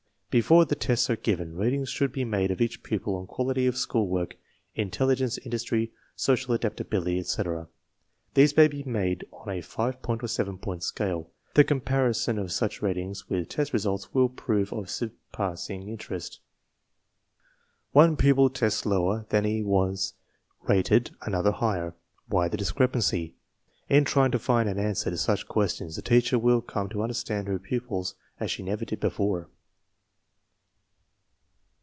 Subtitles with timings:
[0.33, 3.75] Before the tests are given, ratings should be made* of each pupil on quality of
[3.75, 4.37] school work,
[4.77, 7.67] intelli gence, industry, social adaptability, etc.
[8.33, 11.29] These may be made on a five point or seven point scale.
[11.55, 16.39] The compari son of such ratings with test results will prove of sur passing interest.
[17.91, 20.13] One pupil tests lower than he was
[20.61, 21.93] rated, another higher.
[22.29, 23.35] Why the discrepancy?
[23.89, 27.49] In trying to find an answer to such questions the teacher will come to understand
[27.49, 29.49] her pupils as she never did before.